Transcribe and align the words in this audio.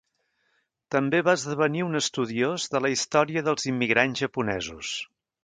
També 0.95 1.19
va 1.27 1.35
esdevenir 1.39 1.83
un 1.87 1.99
estudiós 1.99 2.65
de 2.77 2.81
la 2.87 2.91
història 2.95 3.45
dels 3.51 3.69
immigrants 3.75 4.25
japonesos. 4.25 4.97